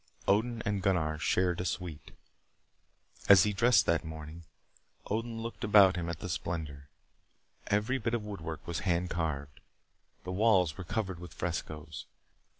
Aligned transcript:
Odin 0.27 0.63
and 0.65 0.81
Gunnar 0.81 1.19
shared 1.19 1.61
a 1.61 1.65
suite. 1.65 2.09
As 3.29 3.43
he 3.43 3.53
dressed 3.53 3.85
that 3.85 4.03
morning, 4.03 4.45
Odin 5.05 5.43
looked 5.43 5.63
about 5.63 5.95
him 5.95 6.09
at 6.09 6.21
the 6.21 6.27
splendor. 6.27 6.89
Every 7.67 7.99
bit 7.99 8.15
of 8.15 8.23
woodwork 8.25 8.65
was 8.65 8.79
hand 8.79 9.11
carved. 9.11 9.59
The 10.23 10.31
walls 10.31 10.75
were 10.75 10.83
covered 10.83 11.19
with 11.19 11.35
frescoes. 11.35 12.07